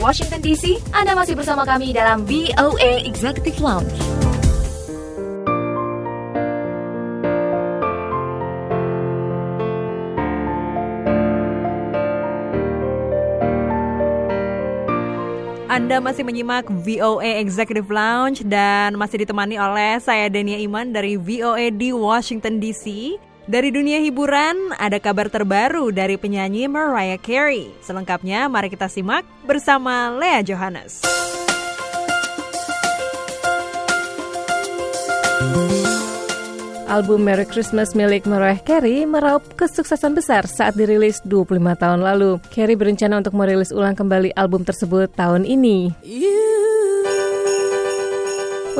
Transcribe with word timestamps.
Washington 0.00 0.40
DC. 0.40 0.80
Anda 0.96 1.12
masih 1.12 1.36
bersama 1.36 1.68
kami 1.68 1.92
dalam 1.92 2.24
VOA 2.24 3.04
Executive 3.04 3.60
Lounge. 3.60 3.92
Anda 15.70 16.00
masih 16.00 16.24
menyimak 16.24 16.66
VOA 16.66 17.38
Executive 17.44 17.92
Lounge 17.92 18.40
dan 18.48 18.96
masih 18.96 19.22
ditemani 19.22 19.60
oleh 19.60 20.00
saya 20.00 20.32
Dania 20.32 20.56
Iman 20.64 20.96
dari 20.96 21.20
VOA 21.20 21.68
di 21.68 21.92
Washington 21.92 22.56
DC. 22.56 23.20
Dari 23.48 23.72
dunia 23.72 23.96
hiburan, 24.04 24.76
ada 24.76 25.00
kabar 25.00 25.32
terbaru 25.32 25.88
dari 25.88 26.20
penyanyi 26.20 26.68
Mariah 26.68 27.16
Carey. 27.16 27.72
Selengkapnya, 27.80 28.52
mari 28.52 28.68
kita 28.68 28.90
simak 28.92 29.24
bersama 29.48 30.12
Lea 30.12 30.44
Johannes. 30.44 31.00
Album 36.90 37.22
Merry 37.22 37.46
Christmas 37.46 37.94
milik 37.94 38.26
Mariah 38.26 38.58
Carey 38.66 39.06
meraup 39.06 39.46
kesuksesan 39.54 40.10
besar 40.10 40.42
saat 40.50 40.74
dirilis 40.74 41.22
25 41.22 41.54
tahun 41.78 42.02
lalu. 42.02 42.42
Carey 42.50 42.74
berencana 42.74 43.22
untuk 43.22 43.38
merilis 43.38 43.70
ulang 43.70 43.94
kembali 43.94 44.34
album 44.34 44.66
tersebut 44.66 45.06
tahun 45.14 45.46
ini. 45.46 45.94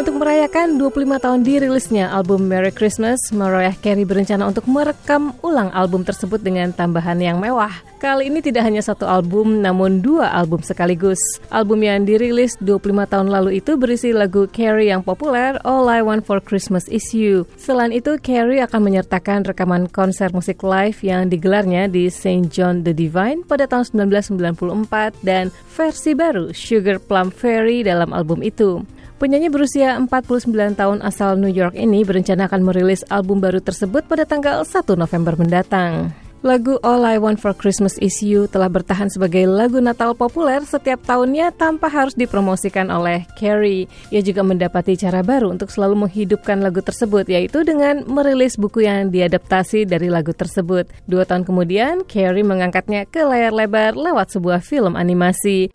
Untuk 0.00 0.16
merayakan 0.16 0.80
25 0.80 1.20
tahun 1.20 1.40
dirilisnya 1.44 2.08
album 2.08 2.48
Merry 2.48 2.72
Christmas, 2.72 3.20
Mariah 3.36 3.76
Carey 3.84 4.08
berencana 4.08 4.48
untuk 4.48 4.64
merekam 4.64 5.36
ulang 5.44 5.68
album 5.76 6.08
tersebut 6.08 6.40
dengan 6.40 6.72
tambahan 6.72 7.20
yang 7.20 7.36
mewah. 7.36 7.68
Kali 8.00 8.32
ini 8.32 8.40
tidak 8.40 8.64
hanya 8.64 8.80
satu 8.80 9.04
album, 9.04 9.60
namun 9.60 10.00
dua 10.00 10.32
album 10.32 10.64
sekaligus. 10.64 11.20
Album 11.52 11.84
yang 11.84 12.08
dirilis 12.08 12.56
25 12.64 13.12
tahun 13.12 13.28
lalu 13.28 13.60
itu 13.60 13.76
berisi 13.76 14.16
lagu 14.16 14.48
Carey 14.48 14.88
yang 14.88 15.04
populer, 15.04 15.60
All 15.68 15.84
I 15.84 16.00
Want 16.00 16.24
for 16.24 16.40
Christmas 16.40 16.88
Is 16.88 17.12
You. 17.12 17.44
Selain 17.60 17.92
itu, 17.92 18.16
Carey 18.24 18.64
akan 18.64 18.80
menyertakan 18.80 19.44
rekaman 19.44 19.84
konser 19.92 20.32
musik 20.32 20.64
live 20.64 20.96
yang 21.04 21.28
digelarnya 21.28 21.92
di 21.92 22.08
St. 22.08 22.48
John 22.48 22.88
the 22.88 22.96
Divine 22.96 23.44
pada 23.44 23.68
tahun 23.68 23.84
1994 24.08 25.20
dan 25.20 25.52
versi 25.68 26.16
baru 26.16 26.56
Sugar 26.56 26.96
Plum 27.04 27.28
Fairy 27.28 27.84
dalam 27.84 28.16
album 28.16 28.40
itu. 28.40 28.80
Penyanyi 29.20 29.52
berusia 29.52 30.00
49 30.00 30.48
tahun 30.80 31.04
asal 31.04 31.36
New 31.36 31.52
York 31.52 31.76
ini 31.76 32.08
berencana 32.08 32.48
akan 32.48 32.64
merilis 32.64 33.04
album 33.12 33.36
baru 33.36 33.60
tersebut 33.60 34.08
pada 34.08 34.24
tanggal 34.24 34.64
1 34.64 34.96
November 34.96 35.36
mendatang. 35.36 36.08
Lagu 36.40 36.80
All 36.80 37.04
I 37.04 37.20
Want 37.20 37.36
for 37.36 37.52
Christmas 37.52 38.00
Is 38.00 38.24
You 38.24 38.48
telah 38.48 38.72
bertahan 38.72 39.12
sebagai 39.12 39.44
lagu 39.44 39.76
Natal 39.76 40.16
populer 40.16 40.64
setiap 40.64 41.04
tahunnya 41.04 41.52
tanpa 41.52 41.92
harus 41.92 42.16
dipromosikan 42.16 42.88
oleh 42.88 43.28
Carey. 43.36 43.92
Ia 44.08 44.24
juga 44.24 44.40
mendapati 44.40 44.96
cara 44.96 45.20
baru 45.20 45.52
untuk 45.52 45.68
selalu 45.68 46.08
menghidupkan 46.08 46.64
lagu 46.64 46.80
tersebut, 46.80 47.28
yaitu 47.28 47.60
dengan 47.60 48.08
merilis 48.08 48.56
buku 48.56 48.88
yang 48.88 49.12
diadaptasi 49.12 49.84
dari 49.84 50.08
lagu 50.08 50.32
tersebut. 50.32 50.88
Dua 51.04 51.28
tahun 51.28 51.44
kemudian, 51.44 52.08
Carey 52.08 52.40
mengangkatnya 52.40 53.04
ke 53.04 53.20
layar 53.20 53.52
lebar 53.52 53.92
lewat 53.92 54.32
sebuah 54.32 54.64
film 54.64 54.96
animasi. 54.96 55.68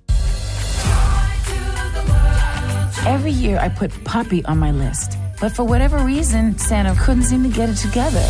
Every 3.05 3.29
year 3.29 3.59
I 3.59 3.69
put 3.69 3.91
puppy 4.03 4.43
on 4.45 4.57
my 4.57 4.71
list, 4.71 5.19
but 5.39 5.51
for 5.51 5.63
whatever 5.63 5.99
reason, 5.99 6.57
Santa 6.57 6.95
couldn't 6.99 7.21
seem 7.21 7.43
to 7.43 7.49
get 7.49 7.69
it 7.69 7.75
together. 7.75 8.25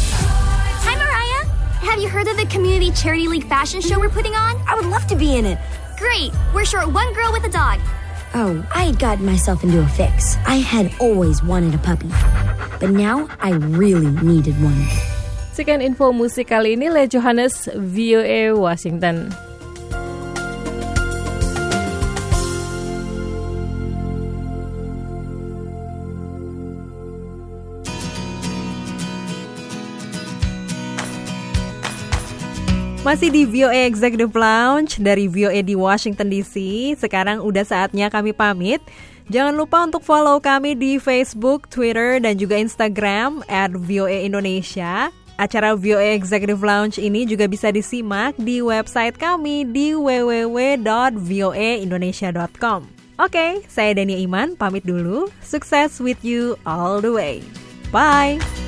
Hi, 0.84 0.96
Mariah. 1.00 1.48
Have 1.80 2.02
you 2.02 2.10
heard 2.10 2.28
of 2.28 2.36
the 2.36 2.46
Community 2.48 2.92
Charity 2.92 3.30
League 3.30 3.48
fashion 3.48 3.80
show 3.80 3.98
we're 3.98 4.10
putting 4.10 4.36
on? 4.36 4.60
I 4.68 4.76
would 4.76 4.88
love 4.88 5.08
to 5.08 5.16
be 5.16 5.38
in 5.38 5.46
it. 5.46 5.60
Great. 5.98 6.34
We're 6.54 6.66
short 6.66 6.92
one 6.92 7.08
girl 7.14 7.32
with 7.32 7.46
a 7.46 7.50
dog. 7.50 7.80
Oh, 8.34 8.68
I 8.76 8.84
had 8.92 9.00
gotten 9.00 9.26
myself 9.26 9.64
into 9.64 9.80
a 9.80 9.88
fix. 9.88 10.36
I 10.46 10.58
had 10.58 10.92
always 11.00 11.42
wanted 11.42 11.74
a 11.74 11.78
puppy, 11.78 12.12
but 12.82 12.90
now 12.90 13.30
I 13.40 13.52
really 13.52 14.12
needed 14.28 14.62
one. 14.62 14.76
Sekian 15.56 15.82
info 15.82 16.12
musik 16.12 16.50
kali 16.52 16.76
ini, 16.76 16.92
Le 16.92 17.08
Johannes, 17.08 17.70
VOA 17.72 18.52
Washington. 18.52 19.32
Masih 33.06 33.30
di 33.30 33.46
VOA 33.46 33.86
Executive 33.86 34.34
Lounge 34.34 34.98
dari 34.98 35.30
VOA 35.30 35.62
di 35.62 35.78
Washington 35.78 36.26
DC. 36.26 36.58
Sekarang 36.98 37.38
udah 37.38 37.62
saatnya 37.62 38.10
kami 38.10 38.34
pamit. 38.34 38.82
Jangan 39.30 39.54
lupa 39.54 39.86
untuk 39.86 40.02
follow 40.02 40.42
kami 40.42 40.74
di 40.74 40.98
Facebook, 40.98 41.70
Twitter, 41.70 42.18
dan 42.18 42.42
juga 42.42 42.58
Instagram 42.58 43.46
at 43.46 43.70
VOA 43.78 44.26
Indonesia. 44.26 45.14
Acara 45.38 45.78
VOA 45.78 46.18
Executive 46.18 46.66
Lounge 46.66 46.98
ini 46.98 47.30
juga 47.30 47.46
bisa 47.46 47.70
disimak 47.70 48.34
di 48.42 48.66
website 48.66 49.22
kami 49.22 49.70
di 49.70 49.94
www.voaindonesia.com. 49.94 52.80
Oke, 53.22 53.62
saya 53.70 53.94
Dania 53.94 54.18
Iman, 54.18 54.58
pamit 54.58 54.82
dulu. 54.82 55.30
Sukses 55.46 56.02
with 56.02 56.26
you 56.26 56.58
all 56.66 57.06
the 57.06 57.14
way. 57.14 57.46
Bye! 57.94 58.65